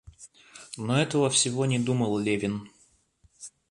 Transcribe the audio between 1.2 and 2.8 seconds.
всего не думал Левин.